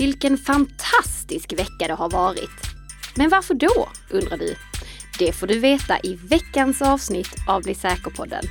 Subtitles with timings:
[0.00, 2.60] Vilken fantastisk vecka det har varit!
[3.16, 4.54] Men varför då, undrar du?
[5.18, 8.44] Det får du veta i veckans avsnitt av Bli säker-podden.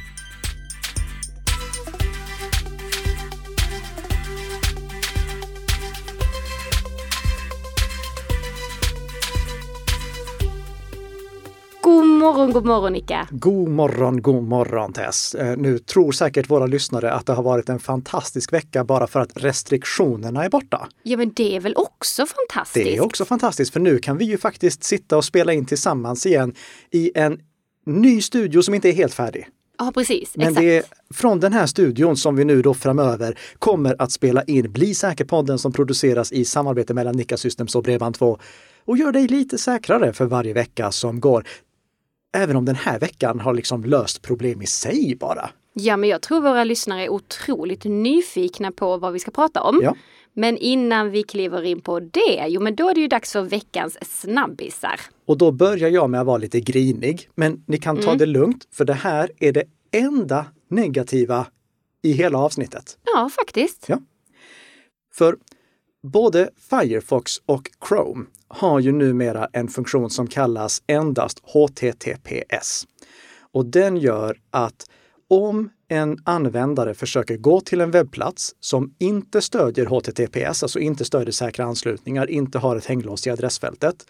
[12.40, 13.28] Morgon, god morgon Nika!
[13.32, 15.36] God morgon, god morgon Tess!
[15.36, 19.20] Eh, Nu tror säkert våra lyssnare att det har varit en fantastisk vecka bara för
[19.20, 20.88] att restriktionerna är borta.
[21.04, 22.86] Ja men det är väl också fantastiskt?
[22.86, 26.26] Det är också fantastiskt för nu kan vi ju faktiskt sitta och spela in tillsammans
[26.26, 26.54] igen
[26.92, 27.40] i en
[27.86, 29.48] ny studio som inte är helt färdig.
[29.78, 30.62] Ja precis, Men exakt.
[30.62, 30.84] det är
[31.14, 35.58] från den här studion som vi nu då framöver kommer att spela in Bli säker-podden
[35.60, 38.40] som produceras i samarbete mellan Nika Systems och Bredband2
[38.86, 41.44] och gör dig lite säkrare för varje vecka som går.
[42.34, 45.50] Även om den här veckan har liksom löst problem i sig bara.
[45.74, 49.80] Ja men jag tror våra lyssnare är otroligt nyfikna på vad vi ska prata om.
[49.84, 49.96] Ja.
[50.34, 53.42] Men innan vi kliver in på det, jo men då är det ju dags för
[53.42, 55.00] veckans snabbisar.
[55.26, 57.30] Och då börjar jag med att vara lite grinig.
[57.36, 61.46] Men ni kan ta det lugnt, för det här är det enda negativa
[62.02, 62.98] i hela avsnittet.
[63.16, 63.86] Ja, faktiskt.
[63.88, 64.00] Ja.
[65.14, 65.38] För
[66.04, 72.88] både Firefox och Chrome har ju numera en funktion som kallas endast HTTPS.
[73.52, 74.86] Och den gör att
[75.30, 81.32] om en användare försöker gå till en webbplats som inte stödjer HTTPS, alltså inte stödjer
[81.32, 84.06] säkra anslutningar, inte har ett hänglås i adressfältet,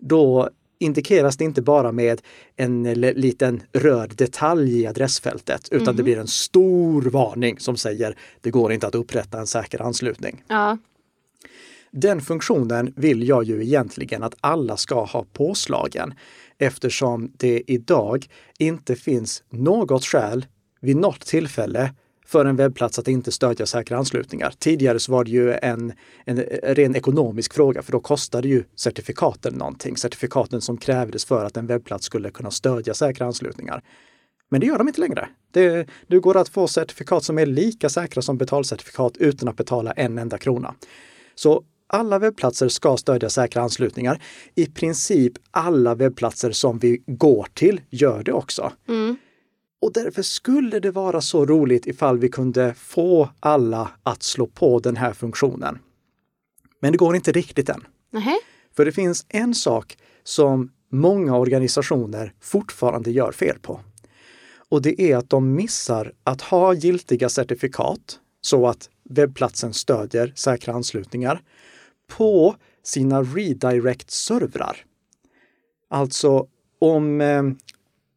[0.00, 2.20] då indikeras det inte bara med
[2.56, 8.50] en liten röd detalj i adressfältet, utan det blir en stor varning som säger det
[8.50, 10.44] går inte att upprätta en säker anslutning.
[10.48, 10.78] Ja,
[11.92, 16.14] den funktionen vill jag ju egentligen att alla ska ha påslagen
[16.58, 18.26] eftersom det idag
[18.58, 20.46] inte finns något skäl
[20.80, 21.94] vid något tillfälle
[22.26, 24.54] för en webbplats att inte stödja säkra anslutningar.
[24.58, 25.92] Tidigare så var det ju en,
[26.24, 29.96] en ren ekonomisk fråga för då kostade ju certifikaten någonting.
[29.96, 33.82] Certifikaten som krävdes för att en webbplats skulle kunna stödja säkra anslutningar.
[34.48, 35.28] Men det gör de inte längre.
[35.52, 39.92] Det, det går att få certifikat som är lika säkra som betalcertifikat utan att betala
[39.92, 40.74] en enda krona.
[41.34, 44.22] Så alla webbplatser ska stödja säkra anslutningar.
[44.54, 48.72] I princip alla webbplatser som vi går till gör det också.
[49.82, 54.78] Och därför skulle det vara så roligt ifall vi kunde få alla att slå på
[54.78, 55.78] den här funktionen.
[56.80, 57.84] Men det går inte riktigt än.
[58.10, 58.38] nähä.
[58.76, 63.80] För det finns en sak som många organisationer fortfarande gör fel på.
[64.68, 70.74] Och det är att de missar att ha giltiga certifikat så att webbplatsen stödjer säkra
[70.74, 71.42] anslutningar
[72.18, 74.76] på sina redirect-servrar.
[75.90, 76.46] Alltså
[76.78, 77.42] om eh,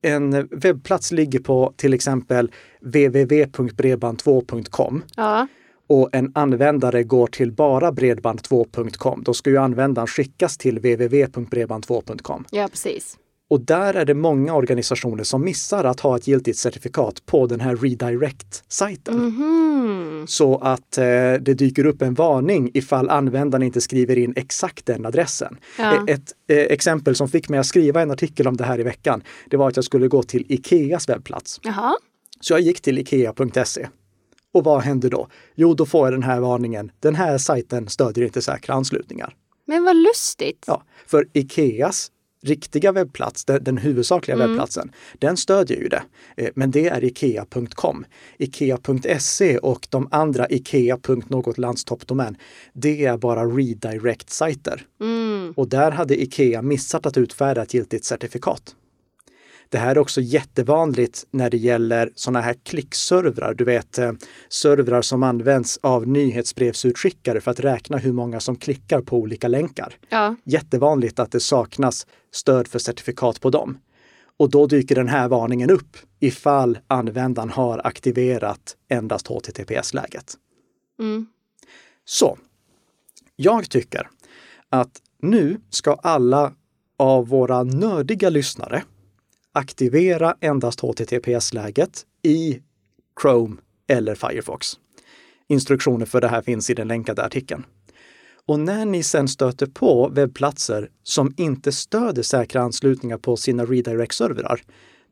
[0.02, 5.48] en webbplats ligger på till exempel www.bredband2.com Ja,
[5.88, 12.46] och en användare går till bara bredband2.com, då ska ju användaren skickas till www.bredband2.com.
[12.52, 13.18] ja precis.
[13.54, 17.60] Och där är det många organisationer som missar att ha ett giltigt certifikat på den
[17.60, 19.16] här redirect-sajten.
[19.18, 20.26] Mhm.
[20.28, 21.04] Så att eh,
[21.42, 25.58] det dyker upp en varning ifall användaren inte skriver in exakt den adressen.
[25.78, 25.94] Ja.
[25.96, 28.84] Eh, Ett eh, exempel som fick mig att skriva en artikel om det här i
[28.84, 31.60] veckan, det var att jag skulle gå till Ikeas webbplats.
[31.64, 31.94] Jaha.
[32.40, 33.88] Så jag gick till ikea.se.
[34.54, 35.28] Och vad hände då?
[35.56, 36.92] Jo, då får jag den här varningen.
[37.00, 39.36] Den här sajten stödjer inte säkra anslutningar.
[39.66, 40.64] Men vad lustigt.
[40.68, 42.10] Ja, för Ikeas
[42.44, 46.04] riktiga webbplats, den, den huvudsakliga webbplatsen, den stödjer ju det.
[46.38, 48.06] Eh, Men det är ikea.com.
[48.38, 51.00] Ikea.se och de andra Ikea.
[51.28, 52.38] något landstoppdomän,
[52.74, 54.82] det är bara redirect-sajter.
[55.02, 55.54] Mm.
[55.56, 58.76] Och där hade Ikea missat att utfärda ett giltigt certifikat.
[59.74, 63.54] Det här är också jättevanligt när det gäller sådana här klickservrar.
[63.54, 64.12] Du vet eh,
[64.50, 69.94] servrar som används av nyhetsbrevsutskickare för att räkna hur många som klickar på olika länkar.
[70.10, 70.36] Ja.
[70.44, 73.78] Jättevanligt att det saknas stöd för certifikat på dem.
[74.38, 80.34] Och då dyker den här varningen upp ifall användaren har aktiverat endast HTTPS-läget.
[81.00, 81.28] Mm.
[82.06, 82.38] Så,
[83.36, 84.10] jag tycker
[84.70, 86.54] att nu ska alla
[86.98, 88.84] av våra nördiga lyssnare
[89.54, 92.60] aktivera endast HTTPS-läget i
[93.22, 93.56] Chrome
[93.88, 94.68] eller Firefox.
[95.48, 97.66] Instruktioner för det här finns i den länkade artikeln.
[98.46, 104.62] Och när ni sen stöter på webbplatser som inte stöder säkra anslutningar på sina redirect-servrar,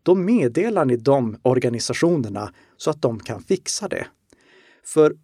[0.03, 4.07] då meddelar ni de organisationerna så att de kan fixa det.
[4.85, 5.15] För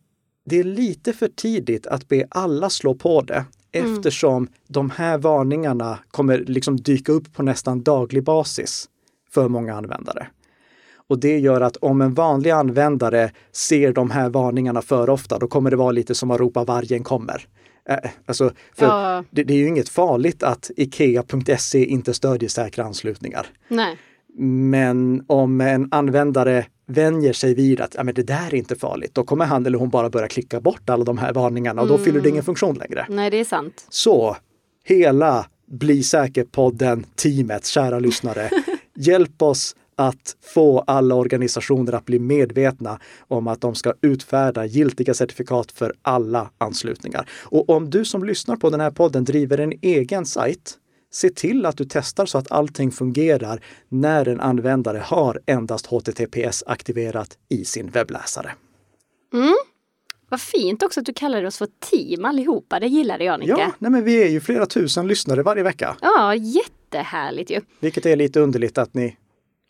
[0.45, 5.99] det är lite för tidigt att be alla slå på det eftersom de här varningarna
[6.11, 8.89] kommer liksom dyka upp på nästan daglig basis
[9.33, 10.27] för många användare.
[11.09, 15.47] Och det gör att om en vanlig användare ser de här varningarna för ofta, då
[15.47, 17.47] kommer det vara lite som att ropa vargen kommer.
[17.89, 19.23] Äh, alltså, för Ja.
[19.29, 23.47] det, det är ju inget farligt att Ikea.se inte stödjer säkra anslutningar.
[23.67, 23.97] Nej.
[24.39, 29.15] Men om en användare vänjer sig vid att ja, men det där är inte farligt,
[29.15, 31.97] då kommer han eller hon bara börja klicka bort alla de här varningarna och då
[31.97, 33.05] fyller det ingen funktion längre.
[33.09, 33.85] Nej, det är sant.
[33.89, 34.37] Så
[34.83, 38.49] hela Bli säker-podden, teamet, kära lyssnare,
[38.97, 45.13] hjälp oss att få alla organisationer att bli medvetna om att de ska utfärda giltiga
[45.13, 47.29] certifikat för alla anslutningar.
[47.43, 50.77] Och om du som lyssnar på den här podden driver en egen sajt,
[51.11, 56.63] se till att du testar så att allting fungerar när en användare har endast HTTPS
[56.67, 58.51] aktiverat i sin webbläsare.
[60.29, 62.79] Vad fint också att du kallade oss för team allihopa.
[62.79, 63.51] Det gillade jag, Nicke.
[63.51, 66.35] Ja, nej men vi är ju flera tusen lyssnare varje vecka, ja
[66.87, 67.61] jättehärligt ju.
[67.79, 69.17] vilket är lite underligt att ni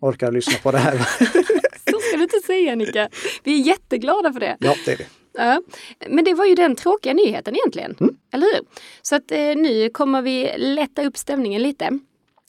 [0.01, 0.97] orkar lyssna på det här.
[1.91, 3.09] Så ska du inte säga, Nicke.
[3.43, 4.57] Vi är jätteglada för det.
[4.59, 5.05] ja, det är vi.
[5.33, 5.61] Ja.
[6.09, 8.17] Men det var ju den tråkiga nyheten egentligen.
[8.33, 8.65] Eller hur?
[9.01, 11.99] Så att eh, nu kommer vi lätta upp stämningen lite.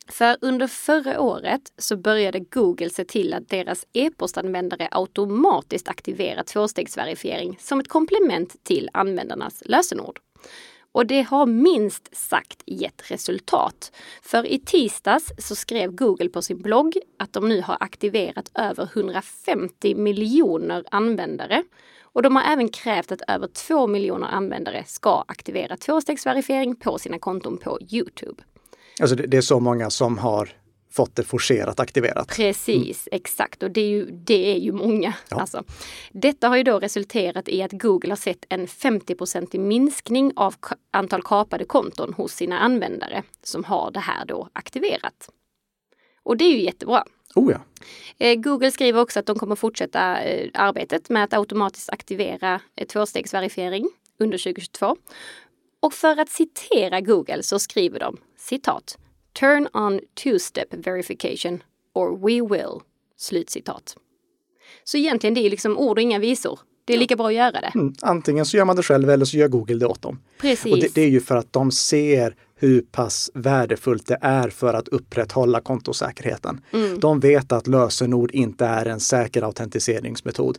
[0.09, 7.57] För under förra året så började Google se till att deras e-postanvändare automatiskt aktiverar tvåstegsverifiering
[7.61, 10.19] som ett komplement till användarnas lösenord.
[10.93, 13.93] Och det har minst sagt gett resultat.
[14.23, 18.89] För i tisdags så skrev Google på sin blogg att de nu har aktiverat över
[18.95, 21.63] 150 miljoner användare.
[22.03, 27.19] Och de har även krävt att över 2 miljoner användare ska aktivera tvåstegsverifiering på sina
[27.19, 28.43] konton på Youtube.
[29.01, 30.51] Alltså det, det är så många som har
[30.91, 32.29] fått det forcerat aktiverat.
[32.29, 33.63] Precis, exakt.
[33.63, 35.15] Och det är ju, det är ju många.
[35.31, 35.41] Ja.
[35.41, 35.65] Alltså.
[36.13, 40.55] Detta har ju då resulterat i att Google har sett en 50% minskning av
[40.91, 45.31] antal kapade konton hos sina användare som har det här då aktiverat.
[46.23, 47.05] Och det är ju jättebra.
[47.35, 47.61] Oh ja.
[48.19, 52.87] Eh, Google skriver också att de kommer fortsätta eh, arbetet med att automatiskt aktivera eh,
[52.87, 53.89] tvåstegsverifiering
[54.19, 54.97] under 2022.
[55.81, 58.99] Och för att citera Google så skriver de citat
[59.41, 61.63] Turn on two-step verification
[61.95, 62.81] or we will.
[63.17, 63.97] Slutcitat.
[64.85, 66.61] Så egentligen det är liksom ord och inga visor.
[66.85, 67.73] Det är lika bra att göra det.
[67.75, 70.19] Mm, Antingen så gör man det själv eller så gör Google det åt dem.
[70.41, 70.73] Precis.
[70.73, 74.75] Och det, det är ju för att de ser hur pass värdefullt det är för
[74.75, 76.61] att upprätthålla kontosäkerheten.
[76.73, 77.01] Mm.
[77.01, 80.59] De vet att lösenord inte är en säker autentiseringsmetod.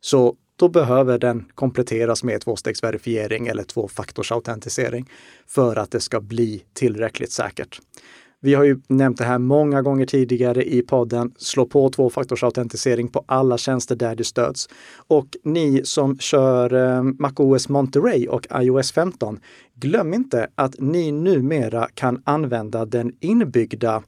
[0.00, 5.10] Så då behöver den kompletteras med tvåstegsverifiering eller tvåfaktorsautentisering
[5.46, 7.80] för att det ska bli tillräckligt säkert.
[8.42, 11.32] Vi har ju nämnt det här många gånger tidigare i podden.
[11.36, 14.68] Slå på tvåfaktorsautentisering på alla tjänster där det stöds.
[14.96, 19.40] Och ni som kör eh, MacOS Monterey och iOS 15,
[19.74, 24.02] glöm inte att ni numera kan använda den inbyggda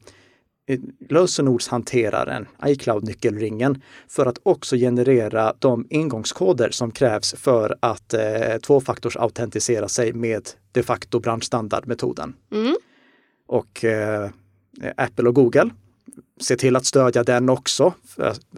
[0.68, 9.88] eh, lösenordshanteraren, iCloud-nyckelringen, för att också generera de ingångskoder som krävs för att eh, tvåfaktorsautentisera
[9.88, 12.34] sig med de facto branschstandardmetoden.
[12.52, 12.74] Mm.
[13.52, 14.30] Och eh,
[14.96, 15.70] Apple och Google,
[16.40, 17.94] se till att stödja den också.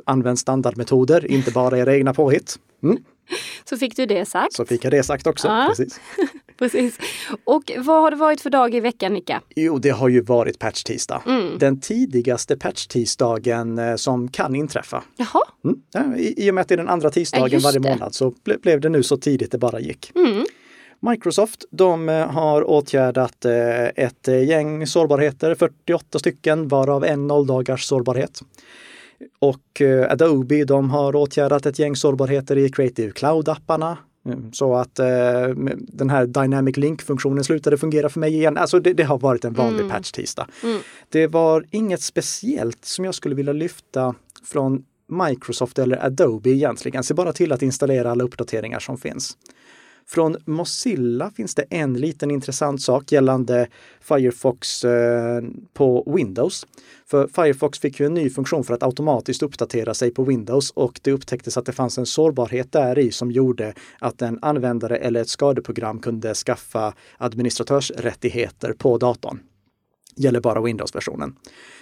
[0.04, 2.58] Använd standardmetoder, inte bara era egna påhitt.
[2.82, 2.98] Mm,
[3.64, 4.52] Så fick du det sagt.
[4.52, 5.48] så fick jag det sagt också.
[5.48, 5.66] Ja.
[5.68, 6.00] Precis.
[6.58, 6.98] Precis.
[7.44, 9.42] Och vad har det varit för dag i veckan, Nicka?
[9.56, 11.22] Jo, det har ju varit patch-tisdag.
[11.26, 11.58] Mm.
[11.58, 15.02] Den tidigaste patch-tisdagen eh, som kan inträffa.
[15.16, 15.42] Jaha.
[15.64, 15.76] Mm.
[15.92, 18.34] Ja, i, I och med att det är den andra tisdagen just varje månad så
[18.44, 20.12] ble, blev det nu så tidigt det bara gick.
[20.14, 20.44] Mm.
[21.10, 27.84] Microsoft, de eh, har åtgärdat eh, ett eh, gäng sårbarheter, 48 stycken, varav en nolldagars
[27.84, 28.40] sårbarhet.
[29.38, 33.96] Och Adobe, de har åtgärdat ett gäng sårbarheter i Creative Cloud-apparna.
[34.26, 34.94] Mm, Så att
[35.78, 38.56] den här Dynamic Link-funktionen slutade fungera för mig igen.
[38.56, 39.90] Alltså det, det har varit en vanlig Mm.
[39.90, 40.46] patch-tisdag.
[40.62, 40.78] Mm.
[41.08, 44.84] Det var inget speciellt som jag skulle vilja lyfta från
[45.28, 47.02] Microsoft eller Adobe egentligen.
[47.04, 49.36] Se bara till att installera alla uppdateringar som finns.
[50.06, 53.68] Från Mozilla finns det en liten intressant sak gällande
[54.00, 55.42] Firefox eh,
[55.74, 56.66] på Windows.
[57.06, 61.00] För Firefox fick ju en ny funktion för att automatiskt uppdatera sig på Windows och
[61.02, 65.20] det upptäcktes att det fanns en sårbarhet där i som gjorde att en användare eller
[65.20, 69.40] ett skadeprogram kunde skaffa administratörsrättigheter på datorn
[70.16, 71.36] gäller bara Windows-versionen.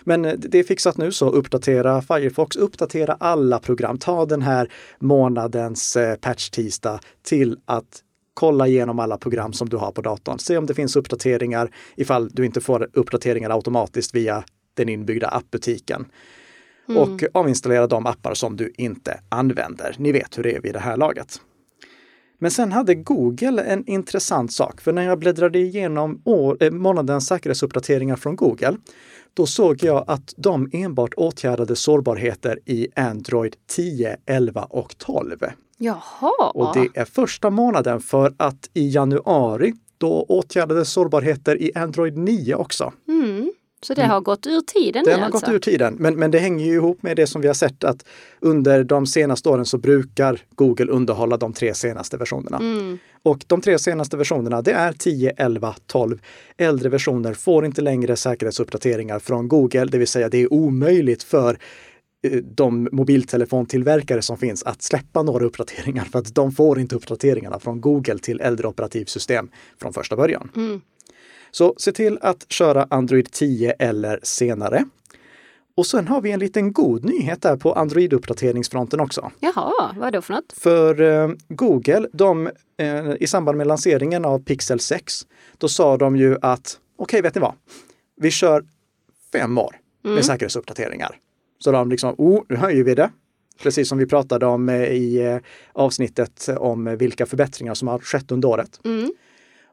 [0.05, 3.99] Men eh, det är fixat nu, så uppdatera Firefox, uppdatera alla program.
[3.99, 8.02] Ta den här månadens eh, patch-tisdag till att
[8.35, 10.39] kolla igenom alla program som du har på datorn.
[10.39, 16.07] Se om det finns uppdateringar ifall du inte får uppdateringar automatiskt via den inbyggda appbutiken.
[16.89, 19.97] Och avinstallera de appar som du inte använder.
[19.99, 21.41] Ni vet hur det är vid det här laget.
[22.43, 27.27] Men sen hade Google en intressant sak, för när jag bläddrade igenom år, eh, månadens
[27.27, 28.77] säkerhetsuppdateringar från Google,
[29.35, 35.37] då såg jag att de enbart åtgärdade sårbarheter i Android 10, 11 och 12.
[35.83, 36.51] Jaha.
[36.55, 42.55] Och det är första månaden för att i januari, då åtgärdades sårbarheter i Android 9
[42.55, 42.93] också.
[43.09, 43.53] Mm.
[43.83, 45.47] Så det har gått ur tiden Den nu har alltså?
[45.47, 47.85] gått ur tiden, men, men det hänger ju ihop med det som vi har sett
[47.85, 48.05] att
[48.41, 52.57] under de senaste åren så brukar Google underhålla de tre senaste versionerna.
[52.57, 52.99] Mm.
[53.23, 56.21] Och de tre senaste versionerna, det är 10, 11, 12.
[56.57, 61.59] Äldre versioner får inte längre säkerhetsuppdateringar från Google, det vill säga det är omöjligt för
[62.43, 67.81] de mobiltelefontillverkare som finns att släppa några uppdateringar för att de får inte uppdateringarna från
[67.81, 69.50] Google till äldre operativsystem
[69.81, 70.50] från första början.
[70.57, 70.81] Mm.
[71.50, 74.85] Så se till att köra Android 10 eller senare.
[75.75, 79.31] Och sen har vi en liten god nyhet där på Android-uppdateringsfronten också.
[79.41, 80.52] Jaha, vad då för något?
[80.57, 85.26] För eh, Google, de, eh, i samband med lanseringen av Pixel 6,
[85.59, 87.55] då sa de ju att okej, vet ni vad?
[88.17, 88.64] Vi kör
[89.33, 91.19] fem år med säkerhetsuppdateringar.
[91.64, 93.11] Så de liksom, oh, nu höjer vi det.
[93.62, 95.38] Precis som vi pratade om eh, i eh,
[95.73, 98.81] avsnittet om eh, vilka förbättringar som har skett under året.
[98.85, 99.12] Mm.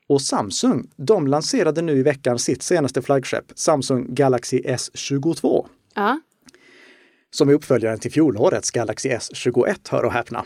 [0.07, 5.65] Och Samsung, de lanserade nu i veckan sitt senaste flaggskepp, Samsung Galaxy S22,
[5.95, 6.19] Ja.
[7.31, 10.45] som är uppföljaren till fjolårets Galaxy S21, hör och häpna.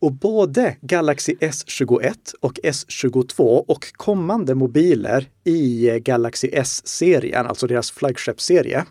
[0.00, 8.84] Och både Galaxy S21 och S22 och kommande mobiler i Galaxy S-serien, alltså deras flaggskeppsserie,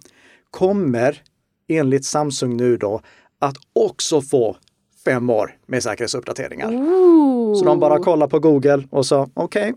[0.51, 1.21] kommer
[1.69, 3.01] enligt Samsung nu då
[3.39, 4.57] att också få
[5.05, 6.73] fem år med säkerhetsuppdateringar.
[6.73, 7.55] Ooh.
[7.59, 9.73] Så de bara kollar på Google och sa okej,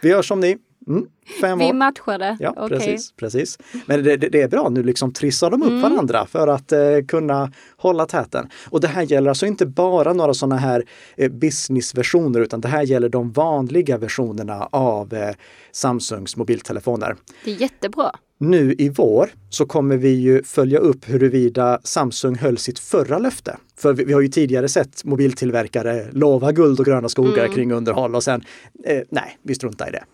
[0.00, 0.56] vi gör som ni.
[0.88, 1.06] Mm,
[1.40, 1.72] fem Vi år.
[1.72, 2.36] matchade.
[2.40, 2.78] Ja, Okej.
[2.78, 3.58] precis, precis.
[3.86, 5.80] Men det, det, det är bra, nu liksom trissar de upp Mm.
[5.82, 6.78] varandra för att eh,
[7.08, 8.48] kunna hålla täten.
[8.70, 10.84] Och det här gäller alltså inte bara några sådana här
[11.16, 15.34] eh, businessversioner, utan det här gäller de vanliga versionerna av eh,
[15.72, 17.16] Samsungs mobiltelefoner.
[17.44, 18.10] Det är jättebra.
[18.38, 23.56] Nu i vår så kommer vi ju följa upp huruvida Samsung höll sitt förra löfte.
[23.76, 27.54] För vi, vi har ju tidigare sett mobiltillverkare lova guld och gröna skogar Mm.
[27.54, 28.44] kring underhåll och sen,
[28.84, 30.04] eh, nej, vi struntar i det.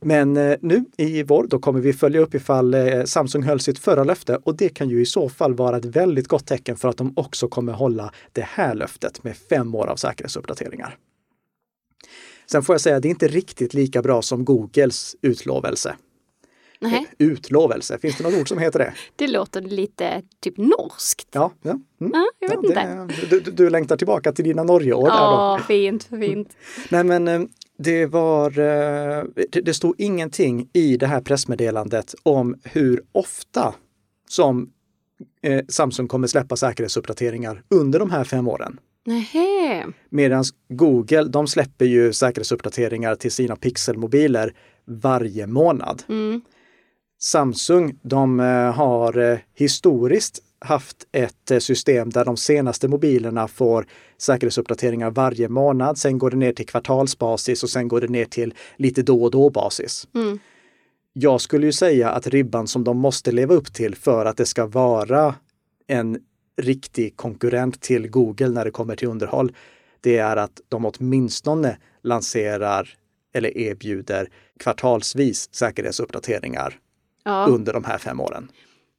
[0.00, 3.78] Men eh, nu i vår, då kommer vi följa upp ifall eh, Samsung höll sitt
[3.78, 6.88] förra löfte och det kan ju i så fall vara ett väldigt gott tecken för
[6.88, 10.96] att de också kommer hålla det här löftet med fem år av säkerhetsuppdateringar.
[12.46, 15.96] Sen får jag säga, det är inte riktigt lika bra som Googles utlovelse.
[16.82, 18.94] Nej, Utlovelse, finns det något ord som heter det?
[19.16, 21.28] det låter lite typ norskt.
[21.32, 21.70] Ja, ja.
[21.70, 22.12] Mm.
[22.14, 23.14] Ja, jag vet ja inte.
[23.30, 25.16] det, du, du längtar tillbaka till dina Norgeår där då?
[25.16, 26.56] Ja, fint, fint.
[26.88, 27.40] Nej men eh,
[27.78, 33.74] det var, eh, det, det stod ingenting i det här pressmeddelandet om hur ofta
[34.28, 34.70] som
[35.42, 38.80] eh, Samsung kommer släppa säkerhetsuppdateringar under de här fem åren.
[40.10, 46.02] Medan Google, de släpper ju säkerhetsuppdateringar till sina pixelmobiler varje månad.
[46.08, 46.40] Mm.
[47.22, 53.86] Samsung, de eh, har eh, historiskt haft ett eh, system där de senaste mobilerna får
[54.18, 55.98] säkerhetsuppdateringar varje månad.
[55.98, 59.30] Sen går det ner till kvartalsbasis och sen går det ner till lite då och
[59.30, 60.08] då basis.
[60.14, 60.38] Mm.
[61.12, 64.46] Jag skulle ju säga att ribban som de måste leva upp till för att det
[64.46, 65.34] ska vara
[65.86, 66.18] en
[66.56, 69.52] riktig konkurrent till Google när det kommer till underhåll,
[70.00, 72.88] det är att de åtminstone lanserar
[73.34, 76.78] eller erbjuder kvartalsvis säkerhetsuppdateringar
[77.24, 77.46] Ja.
[77.48, 78.48] under de här fem åren.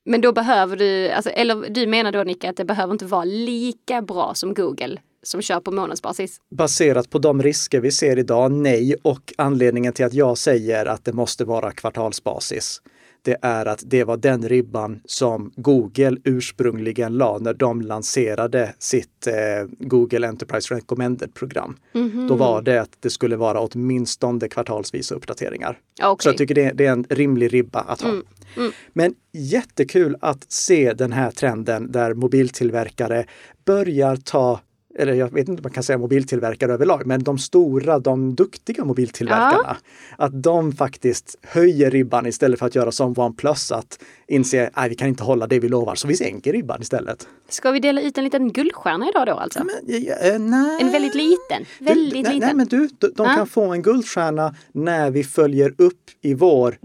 [0.05, 3.23] Men då behöver du, alltså, eller du menar då Nicka att det behöver inte vara
[3.23, 6.37] lika bra som Google som kör på månadsbasis?
[6.51, 8.95] Baserat på de risker vi ser idag, nej.
[9.01, 12.81] Och anledningen till att jag säger att det måste vara kvartalsbasis,
[13.23, 19.27] det är att det var den ribban som Google ursprungligen la när de lanserade sitt
[19.27, 19.33] eh,
[19.79, 21.77] Google Enterprise Recommended-program.
[21.93, 22.27] Mhm.
[22.27, 25.79] Då var det att det skulle vara åtminstone kvartalsvisa uppdateringar.
[26.03, 26.23] Okej.
[26.23, 28.09] Så jag tycker det, det är en rimlig ribba att ha.
[28.09, 28.23] Mm,
[28.57, 28.71] mm.
[28.93, 33.25] Men jättekul att se den här trenden där mobiltillverkare
[33.65, 34.59] börjar ta
[34.99, 38.85] eller jag vet inte om man kan säga mobiltillverkare överlag, men de stora, de duktiga
[38.85, 39.77] mobiltillverkarna,
[40.17, 44.95] att de faktiskt höjer ribban istället för att göra som OnePlus, att inse att vi
[44.95, 47.27] kan inte hålla det vi lovar, så vi sänker ribban istället.
[47.49, 49.59] Ska vi dela ut en liten guldstjärna idag då alltså?
[49.63, 50.81] Men, eh, nej.
[50.81, 52.39] En väldigt liten, Du, väldigt nej, liten.
[52.47, 53.35] nej, men du, de, de Ja.
[53.35, 56.77] kan få en guldstjärna när vi följer upp i vår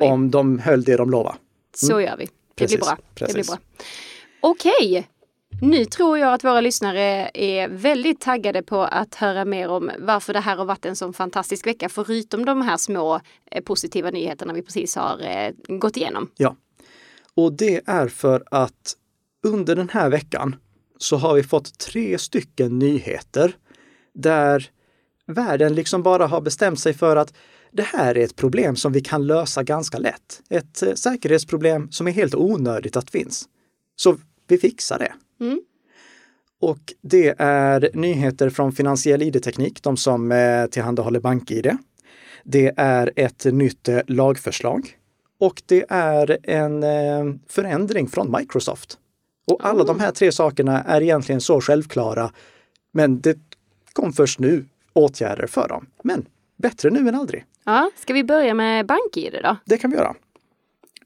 [0.00, 1.36] om de höll det de lovade.
[1.76, 2.24] Så gör vi.
[2.24, 2.96] Det Precis, blir bra.
[3.26, 3.58] Det blir bra.
[4.40, 5.08] Okej,
[5.60, 10.32] nu tror jag att våra lyssnare är väldigt taggade på att höra mer om varför
[10.32, 14.52] det här har varit en sån fantastisk vecka, förutom de här små eh, positiva nyheterna
[14.52, 16.30] vi precis har eh, gått igenom.
[16.36, 16.56] Ja.
[17.34, 18.96] Och det är för att
[19.46, 20.56] under den här veckan
[20.98, 23.56] så har vi fått tre stycken nyheter
[24.14, 24.70] där
[25.26, 27.34] världen liksom bara har bestämt sig för att
[27.72, 30.40] det här är ett problem som vi kan lösa ganska lätt.
[30.50, 33.48] Ett eh, säkerhetsproblem som är helt onödigt att finns.
[33.96, 35.12] Så vi fixar det.
[35.40, 35.60] Mm.
[36.60, 41.76] Och det är nyheter från Finansiell ID-teknik, de som eh, tillhandahåller BankID.
[42.44, 44.98] Det är ett nytt eh, lagförslag
[45.38, 48.98] och det är en eh, förändring från Microsoft.
[49.46, 52.32] Och alla de här tre sakerna är egentligen så självklara,
[52.92, 53.38] men det
[53.92, 55.86] kom först nu åtgärder för dem.
[56.02, 56.26] Men
[56.56, 57.44] bättre nu än aldrig.
[57.64, 59.56] Ja, ska vi börja med BankID då?
[59.64, 60.14] Det kan vi göra.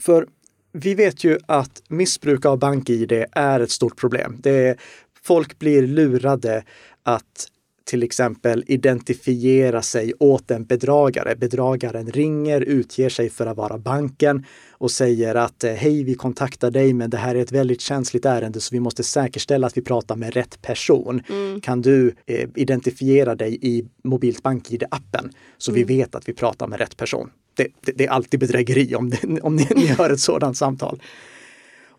[0.00, 0.28] För
[0.72, 4.36] vi vet ju att missbruk av BankID är ett stort problem.
[4.40, 4.76] Det är,
[5.22, 6.64] folk blir lurade
[7.02, 7.48] att
[7.84, 11.36] till exempel identifiera sig åt en bedragare.
[11.36, 16.70] Bedragaren ringer, utger sig för att vara banken och säger att eh, hej, vi kontaktar
[16.70, 19.82] dig, men det här är ett väldigt känsligt ärende så vi måste säkerställa att vi
[19.82, 21.22] pratar med rätt person.
[21.28, 21.60] Mm.
[21.60, 25.86] Kan du eh, identifiera dig i mobilt bank-id-appen så Mm.
[25.86, 27.30] vi vet att vi pratar med rätt person?
[27.54, 31.02] Det, det, det är alltid bedrägeri om, det, om ni, ni hör ett sådant samtal.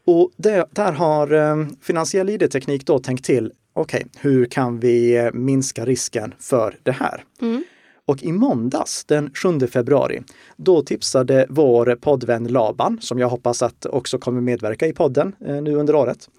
[0.06, 5.32] Och det, där har eh, finansiell ID-teknik då tänkt till, okej, hur kan vi eh,
[5.34, 7.24] minska risken för det här?
[7.42, 7.64] Mm.
[8.06, 10.24] Och i måndags den 7 februari,
[10.58, 15.62] då tipsade vår poddvän Laban, som jag hoppas att också kommer medverka i podden eh,
[15.62, 16.30] nu under året,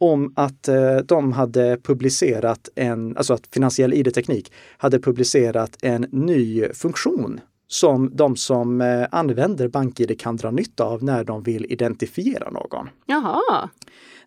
[0.00, 6.68] om att eh, de hade publicerat en, alltså att finansiell ID-teknik hade publicerat en ny
[6.72, 12.50] funktion som de som eh, använder BankID kan dra nytta av när de vill identifiera
[12.50, 12.88] någon.
[13.06, 13.70] Jaha,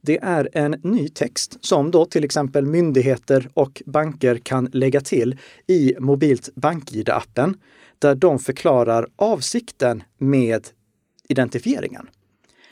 [0.02, 5.38] Det är en ny text som då till exempel myndigheter och banker kan lägga till
[5.68, 7.54] i mobilt BankID-appen
[8.00, 10.68] där de förklarar avsikten med
[11.28, 12.08] identifieringen.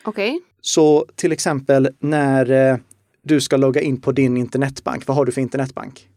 [0.04, 0.42] okej.
[0.62, 2.78] Så till exempel när eh,
[3.22, 6.10] du ska logga in på din internetbank, vad har du för internetbank?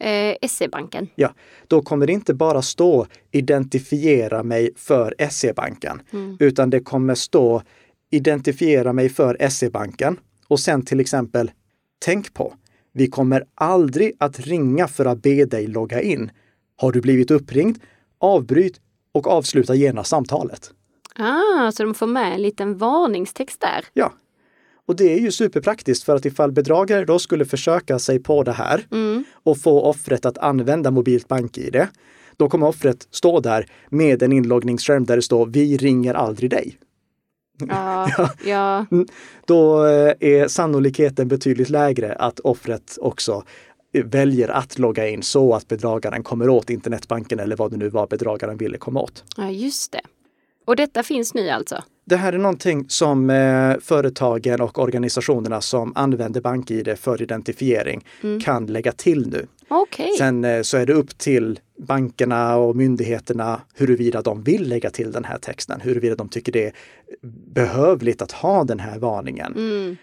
[0.00, 1.08] Eh, SE-banken.
[1.14, 1.34] Ja,
[1.66, 6.02] då kommer det inte bara stå identifiera mig för SE-banken,
[6.38, 7.62] utan det kommer stå
[8.10, 11.50] identifiera mig för SE-banken och sen till exempel
[11.98, 12.54] tänk på,
[12.92, 16.30] vi kommer aldrig att ringa för att be dig logga in.
[16.76, 17.78] Har du blivit uppringd?
[18.18, 18.80] Avbryt
[19.12, 20.70] och avsluta genast samtalet.
[21.14, 23.84] Ah, så de får med en liten varningstext där.
[23.92, 24.12] Ja.
[24.88, 28.52] Och det är ju superpraktiskt för att ifall bedragare då skulle försöka sig på det
[28.52, 28.86] här
[29.32, 31.86] och få offret att använda mobilt bank-id,
[32.36, 36.78] då kommer offret stå där med en inloggningsskärm där det står Vi ringer aldrig dig.
[37.68, 38.10] Ja,
[38.44, 38.86] ja.
[39.46, 43.42] Då eh, är sannolikheten betydligt lägre att offret också
[43.92, 47.88] eh, väljer att logga in så att bedragaren kommer åt internetbanken eller vad det nu
[47.88, 49.24] var bedragaren ville komma åt.
[49.36, 50.02] ja, just det.
[50.66, 51.82] Och detta finns nu alltså?
[52.08, 58.04] Det här är någonting som eh, företagen och organisationerna som använder BankID för identifiering
[58.44, 59.46] kan lägga till nu.
[59.68, 60.10] Okej.
[60.18, 65.12] Sen eh, så är det upp till bankerna och myndigheterna huruvida de vill lägga till
[65.12, 66.72] den här texten, huruvida de tycker det är
[67.54, 69.54] behövligt att ha den här varningen.
[69.56, 69.96] Mm.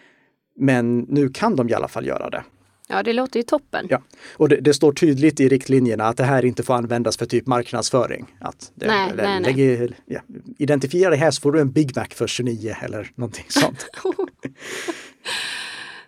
[0.57, 2.43] Men nu kan de i alla fall göra det.
[2.87, 3.87] Ja, det låter ju toppen.
[3.89, 4.01] Ja.
[4.37, 7.47] Och det, det står tydligt i riktlinjerna att det här inte får användas för typ
[7.47, 8.25] marknadsföring.
[8.39, 9.53] Att det, Nej, eller nej, nej.
[9.53, 10.19] lägg- ja,
[10.57, 13.85] identifiera det här så får du en Big Mac för 29 eller någonting sånt.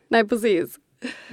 [0.10, 0.76] Nej, precis.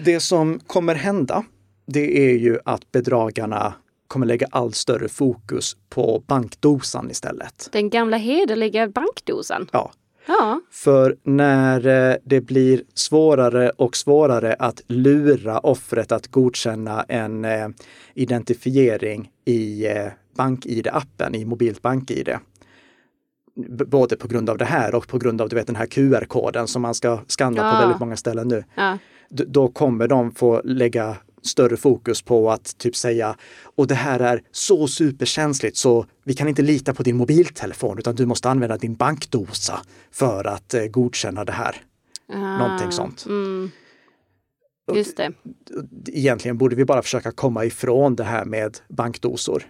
[0.04, 1.44] Det som kommer hända,
[1.86, 3.74] det är ju att bedragarna
[4.08, 7.68] kommer lägga allt större fokus på bankdosan istället.
[7.72, 9.68] Den gamla hederliga bankdosan.
[9.72, 9.92] Ja,
[10.26, 17.44] Ja, för när eh, det blir svårare och svårare att lura offret att godkänna en
[17.44, 17.68] eh,
[18.14, 20.06] identifiering i eh,
[20.36, 22.28] BankID-appen, i mobilt BankID.
[23.86, 26.66] Både på grund av det här och på grund av du vet, den här QR-koden
[26.66, 27.72] som man ska skanna Ja.
[27.72, 28.64] på väldigt många ställen nu.
[28.74, 28.98] ja.
[29.28, 33.36] då kommer de få lägga större fokus på att typ säga
[33.76, 38.14] och det här är så superkänsligt så vi kan inte lita på din mobiltelefon utan
[38.14, 39.80] du måste använda din bankdosa
[40.10, 41.76] för att eh, godkänna det här.
[42.32, 43.26] Ah, Någonting sånt.
[43.26, 43.70] Mm.
[44.94, 45.32] Just det.
[46.06, 49.62] Egentligen borde vi bara försöka komma ifrån det här med bankdosor.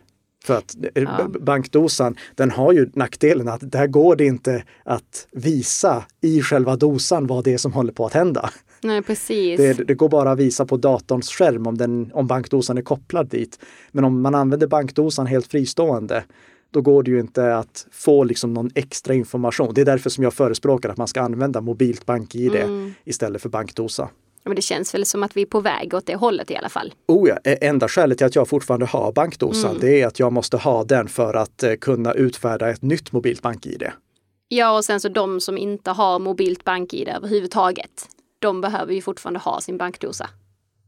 [0.45, 1.29] För att eh, Ja.
[1.41, 7.27] bankdosan, den har ju nackdelen att där går det inte att visa i själva dosan
[7.27, 8.51] vad det är som håller på att hända.
[8.85, 9.57] Nej, precis.
[9.57, 13.29] Det, det går bara att visa på datorns skärm om, den, om bankdosan är kopplad
[13.29, 13.59] dit.
[13.93, 16.25] Men om man använder bankdosan helt fristående,
[16.71, 19.75] då går det ju inte att få liksom någon extra information.
[19.75, 22.95] Det är därför som jag förespråkar att man ska använda mobilt bank-id Mm.
[23.05, 24.09] istället för bankdosa.
[24.47, 26.69] Men det känns väl som att vi är på väg åt det hållet i alla
[26.69, 26.95] fall.
[27.09, 29.81] Oh ja, e- enda skälet till att jag fortfarande har bankdosan, Mm.
[29.81, 33.43] det är att jag måste ha den för att eh, kunna utfärda ett nytt mobilt
[33.43, 33.83] bank-id.
[34.49, 38.09] Ja, och sen så de som inte har mobilt bank-id överhuvudtaget.
[38.45, 40.31] De behöver ju fortfarande ha sin bankdosa.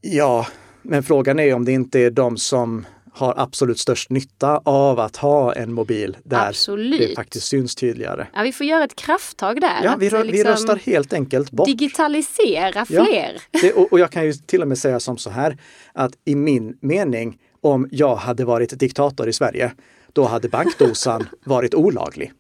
[0.01, 0.47] Ja,
[0.83, 5.16] men frågan är om det inte är de som har absolut störst nytta av att
[5.16, 7.01] ha en mobil där Absolut.
[7.01, 8.27] det faktiskt syns tydligare.
[8.35, 9.81] Ja, vi får göra ett krafttag där.
[9.85, 11.66] Ja, vi, rö- vi liksom röstar helt enkelt bort.
[11.66, 13.05] Digitalisera Ja.
[13.05, 13.42] fler.
[13.62, 15.59] Det, och, och jag kan ju till och med säga som så här
[15.92, 19.73] att i min mening, om jag hade varit diktator i Sverige,
[20.12, 22.33] då hade bankdosan varit olaglig.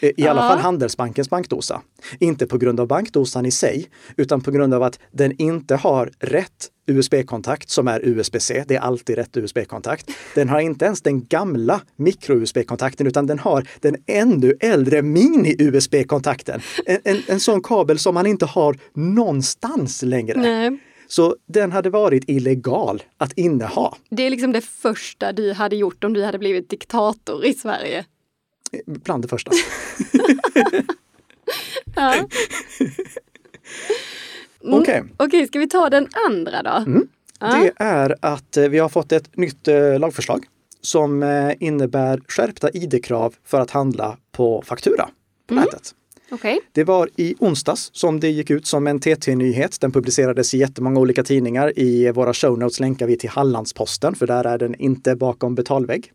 [0.00, 1.82] Eh, I alla fall Handelsbankens bankdosa.
[2.18, 6.10] Inte på grund av bankdosan i sig, utan på grund av att den inte har
[6.18, 8.64] rätt USB-kontakt som är USB-C.
[8.68, 10.10] Det är alltid rätt USB-kontakt.
[10.34, 16.60] Den har inte ens den gamla micro-USB-kontakten utan den har den ännu äldre mini-USB-kontakten.
[16.86, 20.40] En, en, en sån kabel som man inte har någonstans längre.
[20.40, 20.78] Nej.
[21.08, 23.94] Så den hade varit illegal att inneha.
[24.10, 28.04] Det är liksom det första du hade gjort om du hade blivit diktator i Sverige.
[28.86, 29.50] Bland det första.
[31.94, 32.14] Ja.
[34.64, 35.02] Okej.
[35.16, 36.70] Okej, ska vi ta den andra då?
[36.90, 37.08] Mm.
[37.40, 37.46] Ja.
[37.62, 40.44] Det är att eh, vi har fått ett nytt eh, lagförslag
[40.80, 45.08] som eh, innebär skärpta ID-krav för att handla på faktura
[45.46, 45.64] på Mm.
[45.64, 45.94] nätet.
[46.30, 46.60] Okej.
[46.72, 49.80] Det var i onsdags som det gick ut som en TT-nyhet.
[49.80, 51.78] Den publicerades i jättemånga olika tidningar.
[51.78, 56.12] I våra show notes länkar vi till Hallandsposten, för där är den inte bakom betalvägg.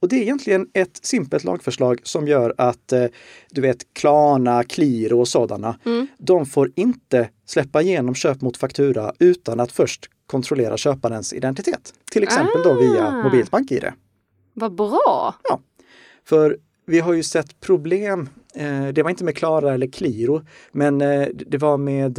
[0.00, 3.04] Och det är egentligen ett simpelt lagförslag som gör att eh,
[3.50, 5.78] du vet Klarna, Qliro och sådana,
[6.18, 11.94] de får inte släppa igenom köp mot faktura utan att först kontrollera köparens identitet.
[12.10, 13.22] Till exempel då via Ah.
[13.22, 13.84] mobilt BankID.
[14.54, 15.34] Vad bra!
[15.48, 15.60] Ja,
[16.24, 18.28] för vi har ju sett problem.
[18.54, 22.18] Eh, det var inte med Klara eller Qliro, men eh, det var med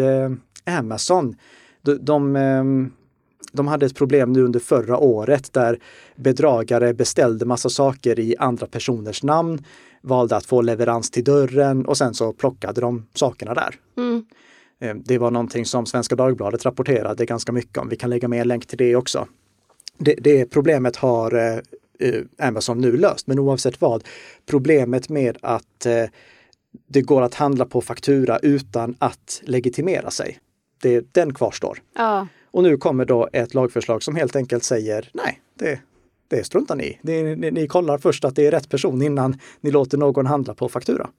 [0.66, 1.36] Amazon.
[1.82, 2.92] De, de, ehm,
[3.52, 5.80] de hade ett problem nu under förra året där
[6.16, 9.64] bedragare beställde massa saker i andra personers namn,
[10.02, 13.76] valde att få leverans till dörren och sen så plockade de sakerna där.
[13.98, 14.26] Mm.
[14.82, 17.90] Eh, Det var någonting som Svenska Dagbladet rapporterade ganska mycket om.
[17.90, 19.28] Vi kan lägga med en länk till det också.
[19.98, 21.60] Det, det problemet har eh,
[22.00, 24.04] eh, Amazon nu löst, men oavsett vad,
[24.46, 26.04] problemet med att eh,
[26.88, 30.40] det går att handla på faktura utan att legitimera sig,
[30.82, 31.82] det, den kvarstår.
[31.96, 32.28] Ja.
[32.56, 35.80] Och nu kommer då ett lagförslag som helt enkelt säger nej, det,
[36.28, 37.00] det struntar ni i.
[37.02, 40.54] Det- Ni, ni kollar först att det är rätt person innan ni låter någon handla
[40.54, 41.10] på faktura.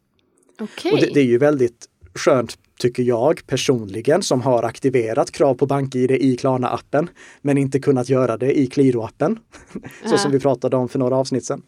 [0.61, 0.93] Okej.
[0.93, 5.67] Och det, det är ju väldigt skönt, tycker jag personligen, som har aktiverat krav på
[5.67, 7.09] BankID i Klarna-appen,
[7.43, 9.37] men inte kunnat göra det i Qliro-appen,
[10.07, 11.63] så som vi pratade om för några avsnitt sedan.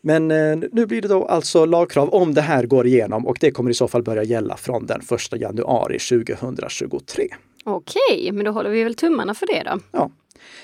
[0.00, 3.50] Men eh, nu blir det då alltså lagkrav om det här går igenom och det
[3.50, 5.00] kommer i så fall börja gälla från den
[5.32, 7.28] 1 januari 2023.
[7.64, 9.80] Okej, men då håller vi väl tummarna för det då.
[9.92, 10.10] Ja.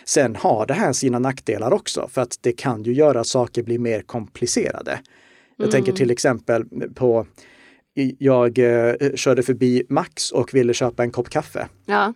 [0.04, 3.78] Sen har det här sina nackdelar också för att det kan ju göra saker blir
[3.78, 5.00] mer komplicerade.
[5.56, 7.26] Jag tänker till exempel på
[8.18, 11.68] jag eh, körde förbi Max och ville köpa en kopp kaffe.
[11.86, 12.12] Ja.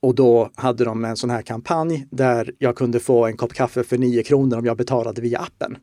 [0.00, 3.84] Och då hade de en sån här kampanj där jag kunde få en kopp kaffe
[3.84, 5.76] för 9 kronor om jag betalade via appen.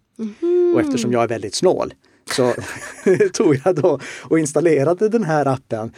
[0.73, 1.93] Och eftersom jag är väldigt snål
[2.25, 2.53] så
[3.33, 5.91] tog jag då och installerade den här appen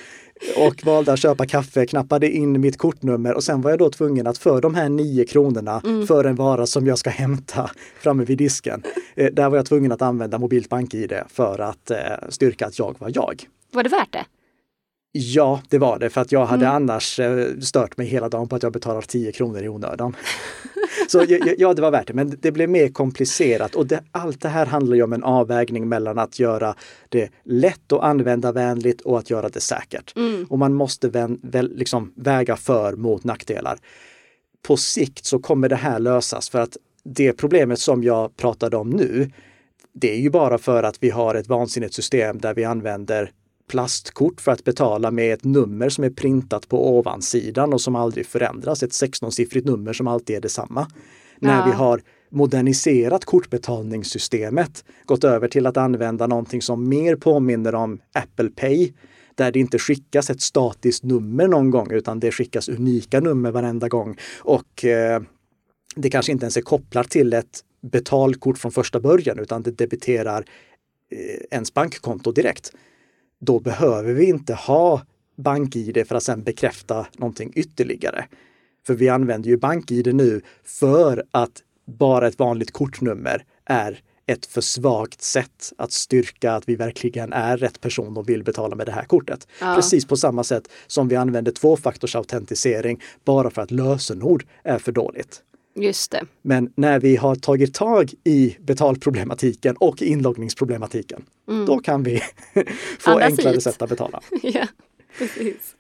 [0.58, 4.28] och valde att köpa kaffe, knappade in mitt kortnummer och sen var jag då tvungen
[4.28, 8.38] att för de här 9 kronorna för en vara som jag ska hämta framme vid
[8.38, 8.84] disken,
[9.16, 11.98] eh, där var jag tvungen att använda mobilt BankID för att eh,
[12.30, 13.44] styrka att jag var jag.
[13.72, 14.26] Var det värt det?
[15.16, 18.56] Ja, det var det, för att jag hade annars eh, stört mig hela dagen på
[18.56, 20.16] att jag betalar 10 kronor i onödan.
[21.08, 21.26] Så
[21.58, 24.66] ja, det var värt det, men det blev mer komplicerat och det, allt det här
[24.66, 26.76] handlar ju om en avvägning mellan att göra
[27.10, 30.14] det lätt och användarvänligt och att göra det säkert.
[30.50, 33.78] Och man måste vän, väl, liksom väga för mot nackdelar.
[34.68, 38.90] På sikt så kommer det här lösas för att det problemet som jag pratade om
[38.90, 39.32] nu,
[39.94, 43.32] det är ju bara för att vi har ett vansinnigt system där vi använder
[43.68, 48.26] plastkort för att betala med ett nummer som är printat på ovansidan och som aldrig
[48.26, 48.84] förändras.
[48.84, 50.88] Ett 16-siffrigt nummer som alltid är detsamma.
[51.40, 51.66] När Ja.
[51.66, 58.50] vi har moderniserat kortbetalningssystemet, gått över till att använda någonting som mer påminner om Apple
[58.50, 58.92] Pay,
[59.36, 63.88] där det inte skickas ett statiskt nummer någon gång utan det skickas unika nummer varenda
[63.88, 64.18] gång.
[64.40, 65.22] Och eh,
[65.96, 70.46] det kanske inte ens är kopplat till ett betalkort från första början utan det debiterar
[71.12, 72.72] eh, ens bankkonto direkt.
[73.46, 75.02] Då behöver vi inte ha
[75.38, 78.26] BankID för att sedan bekräfta någonting ytterligare.
[78.88, 84.62] För vi använder ju BankID nu för att bara ett vanligt kortnummer är ett för
[84.62, 88.92] svagt sätt att styrka att vi verkligen är rätt person och vill betala med det
[88.92, 89.48] här kortet.
[89.60, 89.76] Ja.
[89.76, 95.42] Precis på samma sätt som vi använder tvåfaktorsautentisering bara för att lösenord är för dåligt.
[95.76, 96.26] Just det.
[96.42, 101.26] Men när vi har tagit tag i betalproblematiken och inloggningsproblematiken,
[101.68, 102.20] då kan vi
[103.00, 103.64] få Andas enklare ut.
[103.64, 104.20] sätt att betala.
[104.44, 104.68] ja,
[105.18, 105.76] precis.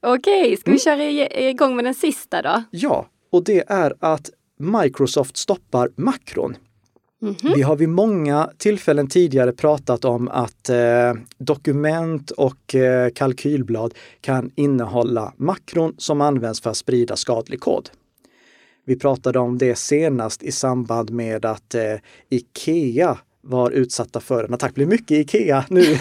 [0.00, 2.62] Okej, ska vi köra i- igång med den sista då?
[2.70, 6.56] Ja, och det är att Microsoft stoppar makron.
[7.54, 14.50] Vi har vid många tillfällen tidigare pratat om att eh, dokument och eh, kalkylblad kan
[14.54, 17.90] innehålla makron som används för att sprida skadlig kod.
[18.86, 21.94] Vi pratade om det senast i samband med att eh,
[22.30, 24.70] Ikea var utsatta för en attack.
[24.70, 25.82] Det blir mycket Ikea nu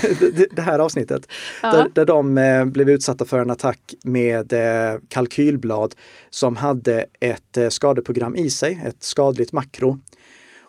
[0.52, 1.28] det här avsnittet.
[1.64, 1.72] Ja.
[1.72, 5.96] Där, där de eh, blev utsatta för en attack med eh, kalkylblad
[6.30, 10.00] som hade ett eh, skadeprogram i sig, ett skadligt makro.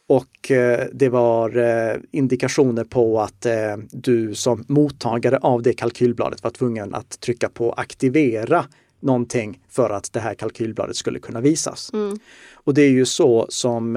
[0.09, 6.43] Och eh, det var eh, indikationer på att eh, du som mottagare av det kalkylbladet
[6.43, 8.65] var tvungen att trycka på aktivera
[9.01, 11.91] någonting för att det här kalkylbladet skulle kunna visas.
[11.93, 12.19] Mm.
[12.55, 13.97] Och det är ju så som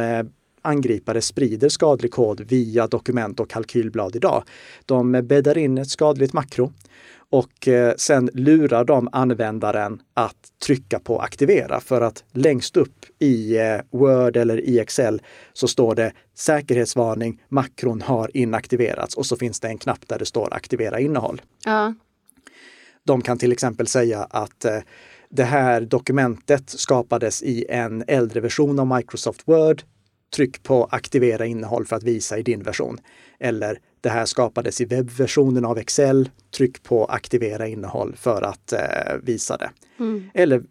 [0.61, 4.43] angripare sprider skadlig kod via dokument och kalkylblad idag.
[4.85, 6.73] De bäddar in ett skadligt makro
[7.31, 10.35] och eh, sen lurar de användaren att
[10.65, 15.21] trycka på aktivera för att längst upp i eh, Word eller i Excel
[15.53, 20.25] så står det säkerhetsvarning, makron har inaktiverats och så finns det en knapp där det
[20.25, 21.41] står aktivera innehåll.
[21.65, 21.93] Ja.
[23.09, 24.77] De kan till exempel säga att eh,
[25.29, 29.83] det här dokumentet skapades i en äldre version av Microsoft Word
[30.35, 32.97] tryck på aktivera innehåll för att visa i din version.
[33.39, 36.29] Eller det här skapades i webbversionen av Excel.
[36.57, 38.79] Tryck på aktivera innehåll för att eh,
[39.23, 39.71] visa det.
[39.99, 40.29] Mm.
[40.33, 40.63] Eller eh,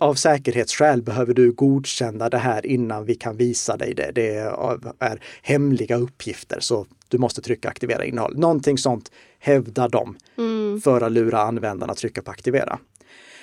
[0.00, 4.10] av säkerhetsskäl behöver du godkänna det här innan vi kan visa dig det.
[4.14, 4.36] Det
[4.98, 8.38] är hemliga uppgifter så du måste trycka aktivera innehåll.
[8.38, 10.80] Någonting sånt hävdar de mm.
[10.80, 12.78] för att lura användarna att trycka på aktivera.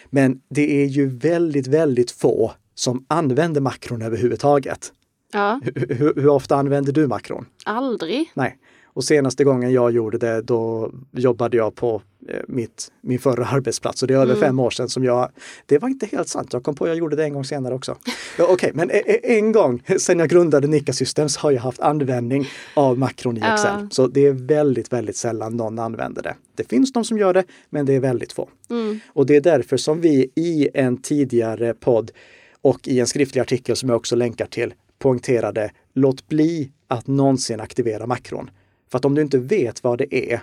[0.09, 4.91] Men det är ju väldigt, väldigt få som använder makron överhuvudtaget.
[5.33, 5.61] Ja.
[5.75, 7.45] Hur, hur, ofta använder du makron?
[7.65, 8.31] Aldrig.
[8.33, 8.57] Nej.
[8.97, 14.01] Och senaste gången jag gjorde det, då jobbade jag på eh, mitt, min förra arbetsplats
[14.01, 14.39] och det är över mm.
[14.39, 15.29] fem år sedan som jag,
[15.65, 17.73] det var inte helt sant, jag kom på att jag gjorde det en gång senare
[17.73, 17.97] också.
[18.37, 18.91] Ja, Okej, okay, men
[19.23, 23.71] en gång sedan jag grundade Nika Systems har jag haft användning av makron i Excel.
[23.79, 23.87] Ja.
[23.91, 26.35] Så det är väldigt, väldigt sällan någon använder det.
[26.55, 28.49] Det finns de som gör det, men det är väldigt få.
[28.69, 28.99] Mm.
[29.07, 32.11] Och det är därför som vi i en tidigare podd
[32.61, 37.59] och i en skriftlig artikel som jag också länkar till poängterade, låt bli att någonsin
[37.59, 38.49] aktivera makron.
[38.91, 40.41] För att om du inte vet vad det är,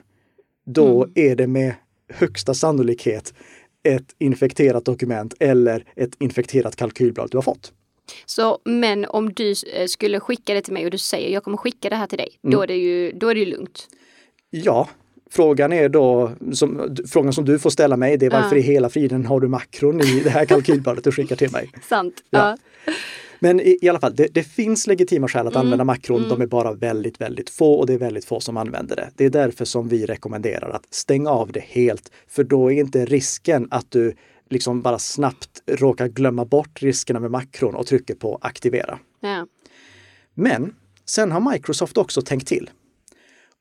[0.66, 1.12] då mm.
[1.14, 1.74] är det med
[2.08, 3.34] högsta sannolikhet
[3.82, 7.72] ett infekterat dokument eller ett infekterat kalkylblad du har fått.
[8.26, 11.56] Så, men om du eh, skulle skicka det till mig och du säger jag kommer
[11.56, 12.54] skicka det här till dig, mm.
[12.54, 13.88] då, är det ju, då är det ju lugnt.
[14.50, 14.88] Ja,
[15.30, 18.62] Frågan är då, som, frågan som du får ställa mig, det är varför ja.
[18.62, 21.70] i hela friden har du makron i det här kalkylbladet du skickar till mig?
[21.88, 22.14] Sant.
[22.30, 22.56] Ja.
[22.86, 22.92] ja.
[23.44, 25.66] Men i, i alla fall, det, det, finns legitima skäl att mm.
[25.66, 26.18] använda makron.
[26.18, 26.28] Mm.
[26.28, 29.10] De är bara väldigt, väldigt få och det är väldigt få som använder det.
[29.14, 32.12] Det är därför som vi rekommenderar att stänga av det helt.
[32.28, 34.14] För då är inte risken att du
[34.50, 38.98] liksom bara snabbt råkar glömma bort riskerna med makron och trycker på aktivera.
[39.20, 39.46] Ja.
[40.34, 42.70] Men sen har Microsoft också tänkt till.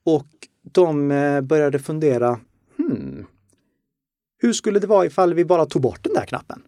[0.06, 0.28] Och
[0.72, 2.39] de eh, började fundera,
[2.78, 3.26] hmm,
[4.38, 6.63] hur skulle det vara ifall vi bara tog bort den där knappen?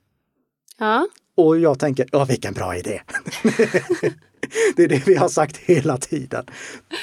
[0.78, 1.08] Ja.
[1.36, 3.02] Och jag tänker, ja vilken bra idé!
[4.76, 6.46] det är det vi har sagt hela tiden.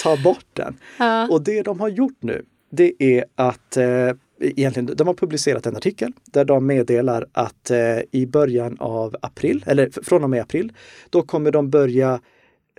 [0.03, 0.77] Ta bort den!
[0.99, 1.29] Ja.
[1.29, 5.77] Och det de har gjort nu, det är att eh, egentligen, de har publicerat en
[5.77, 10.73] artikel där de meddelar att eh, i början av april, eller från och med april,
[11.11, 12.21] då kommer de börja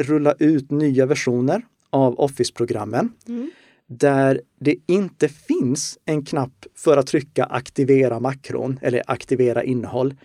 [0.02, 3.12] rulla ut nya versioner av Office-programmen.
[3.28, 3.52] Mm.
[3.88, 10.16] Där det inte finns en knapp för att trycka aktivera makron eller aktivera innehåll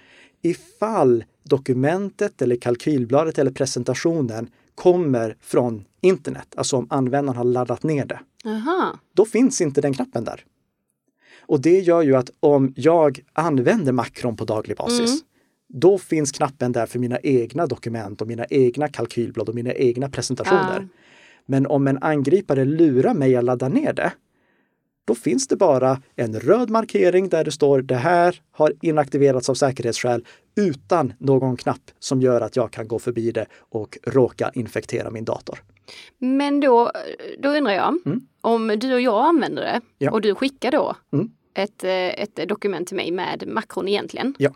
[0.42, 8.04] ifall dokumentet eller kalkylbladet eller presentationen kommer från internet, alltså om användaren har laddat ner
[8.04, 8.20] det.
[8.44, 8.98] Aha.
[9.14, 10.44] Då finns inte den knappen där.
[11.40, 15.20] Och det gör ju att om jag använder makron på daglig basis, mm.
[15.68, 20.08] då finns knappen där för mina egna dokument och mina egna kalkylblad och mina egna
[20.08, 20.80] presentationer.
[20.80, 21.02] Ja.
[21.46, 24.12] Men om en angripare lurar mig att ladda ner det,
[25.08, 29.54] då finns det bara en röd markering där det står det här har inaktiverats av
[29.54, 30.24] säkerhetsskäl
[30.56, 35.24] utan någon knapp som gör att jag kan gå förbi det och råka infektera min
[35.24, 35.58] dator.
[36.18, 36.92] Men då,
[37.38, 38.20] då undrar jag, mm.
[38.40, 40.10] om du och jag använder det ja.
[40.10, 41.30] och du skickar då mm.
[41.54, 44.34] ett, eh, ett dokument till mig med makron egentligen.
[44.38, 44.50] Ja.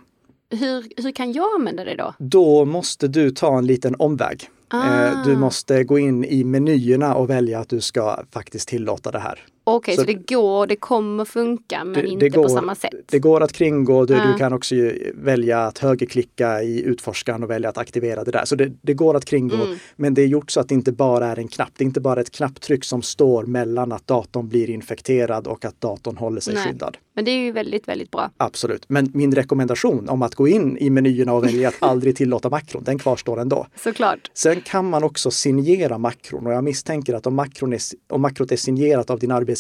[0.51, 2.15] Hur, hur kan jag använda det då?
[2.19, 4.49] Då måste du ta en liten omväg.
[4.69, 5.07] Ah.
[5.07, 9.19] Eh, du måste gå in i menyerna och välja att du ska faktiskt tillåta det
[9.19, 9.41] här.
[9.65, 12.75] Okej, okay, så, så, det går, det kommer funka men det, inte går, på samma
[12.75, 12.95] sätt?
[13.07, 14.33] Det går att kringgå, du, uh.
[14.33, 14.75] du kan också
[15.15, 18.45] välja att högerklicka i utforskaren och välja att aktivera det där.
[18.45, 19.79] Så det, det går att kringgå, mm.
[19.97, 21.71] men det är gjort så att det inte bara är en knapp.
[21.77, 25.81] Det är inte bara ett knapptryck som står mellan att datorn blir infekterad och att
[25.81, 26.65] datorn håller sig Nej.
[26.67, 26.97] skyddad.
[27.15, 28.31] Men det är ju väldigt, väldigt bra.
[28.37, 28.85] Absolut.
[28.89, 32.85] Men min rekommendation om att gå in i menyerna och välja att aldrig tillåta makron,
[32.85, 33.67] den kvarstår ändå.
[33.77, 34.31] Såklart.
[34.35, 38.53] Sen kan man också signera makron och jag misstänker att om, makron är, om makrot
[38.53, 39.52] är signerat av din arbetsgivare,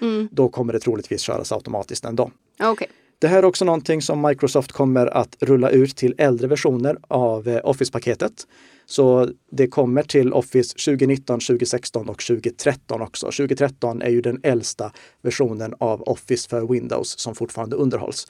[0.00, 0.28] mm.
[0.32, 2.30] då kommer det troligtvis köras automatiskt ändå.
[2.72, 2.88] Okay.
[3.20, 7.48] Det här är också någonting som Microsoft kommer att rulla ut till äldre versioner av
[7.48, 8.46] eh, Office-paketet.
[8.86, 13.26] Så det kommer till Office 2019, 2016 och 2013 också.
[13.26, 18.26] 2013 är ju den äldsta versionen av Office för Windows som fortfarande underhålls.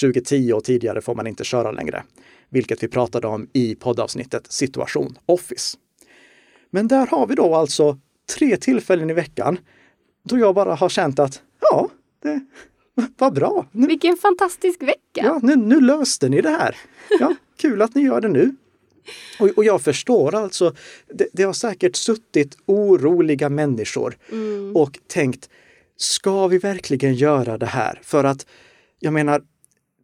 [0.00, 2.02] 2010 och tidigare får man inte köra längre,
[2.48, 5.76] vilket vi pratade om i poddavsnittet Situation Office.
[6.70, 7.98] Men där har vi då alltså
[8.38, 9.58] tre tillfällen i veckan
[10.28, 11.88] då jag bara har känt att ja,
[12.22, 12.40] det
[13.18, 13.66] var bra.
[13.72, 14.98] Nu, Vilken fantastisk vecka!
[15.12, 16.76] Ja, nu, nu löste ni det här.
[17.20, 18.56] Ja, kul att ni gör det nu.
[19.40, 20.74] Och, och jag förstår alltså,
[21.14, 24.76] det, det, har säkert suttit oroliga människor mm.
[24.76, 25.48] och tänkt,
[25.96, 28.00] ska vi verkligen göra det här?
[28.02, 28.46] För att,
[28.98, 29.42] jag menar,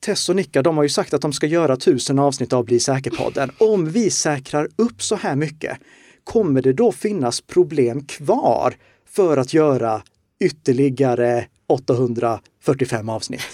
[0.04, 2.80] Tess och Nicka, de har ju sagt att de ska göra tusen avsnitt av Bli
[2.80, 3.50] säker-podden.
[3.58, 5.78] Om vi säkrar upp så här mycket,
[6.24, 8.74] kommer det då finnas problem kvar
[9.08, 10.02] för att göra
[10.42, 13.46] ytterligare 845 avsnitt?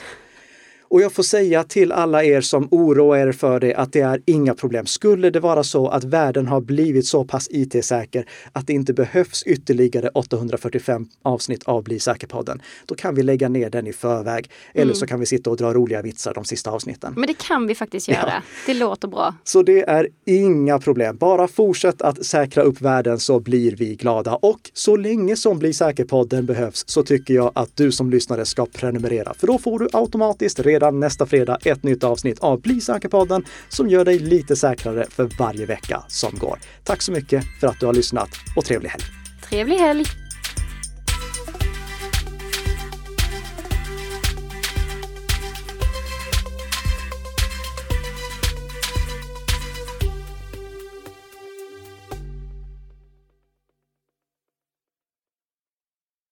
[0.90, 4.22] Och jag får säga till alla er som oroar er för det att det är
[4.26, 4.86] inga problem.
[4.86, 9.42] Skulle det vara så att världen har blivit så pass IT-säker att det inte behövs
[9.42, 14.50] ytterligare 845 avsnitt av Bli säker-podden, då kan vi lägga ner den i förväg.
[14.74, 14.94] Eller mm.
[14.94, 17.14] så kan vi sitta och dra roliga vitsar de sista avsnitten.
[17.16, 18.18] Men det kan vi faktiskt göra.
[18.26, 18.42] Ja.
[18.66, 19.34] Det låter bra.
[19.44, 21.16] Så det är inga problem.
[21.16, 24.34] Bara fortsätt att säkra upp världen så blir vi glada.
[24.34, 28.66] Och så länge som Bli säker-podden behövs så tycker jag att du som lyssnare ska
[28.66, 29.34] prenumerera.
[29.34, 33.88] För då får du automatiskt redan nästa fredag ett nytt avsnitt av Bli säker-podden som
[33.88, 36.58] gör dig lite säkrare för varje vecka som går.
[36.84, 39.02] Tack så mycket för att du har lyssnat och trevlig helg!
[39.48, 40.27] Trevlig helg!